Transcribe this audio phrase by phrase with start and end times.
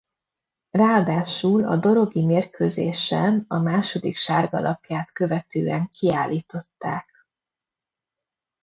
[0.71, 7.27] Ráadásul a dorogi mérkőzésen a második sárga lapját követően kiállították.